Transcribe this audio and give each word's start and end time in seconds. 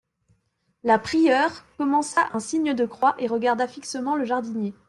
La 0.83 0.97
prieure 0.97 1.63
commença 1.77 2.27
un 2.33 2.39
signe 2.39 2.73
de 2.73 2.87
croix, 2.87 3.13
et 3.19 3.27
regarda 3.27 3.67
fixement 3.67 4.15
le 4.15 4.25
jardinier. 4.25 4.73